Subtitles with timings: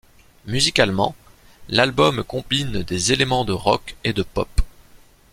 [0.47, 1.13] Musicalement,
[1.69, 4.49] l'album combine des éléments de rock et de pop.